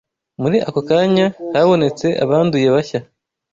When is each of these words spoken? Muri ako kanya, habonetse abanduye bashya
Muri 0.41 0.57
ako 0.67 0.81
kanya, 0.89 1.25
habonetse 1.55 2.07
abanduye 2.23 2.67
bashya 2.75 2.99